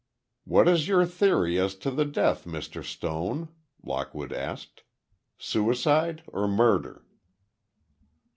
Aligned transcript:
"What 0.45 0.67
is 0.67 0.87
your 0.87 1.05
theory 1.05 1.59
as 1.59 1.75
to 1.75 1.91
the 1.91 2.05
death, 2.05 2.45
Mr. 2.45 2.83
Stone," 2.83 3.49
Lockwood 3.83 4.33
asked. 4.33 4.81
"Suicide 5.37 6.23
or 6.29 6.47
murder?" 6.47 7.05